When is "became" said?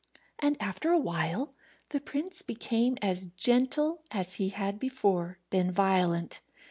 2.41-2.97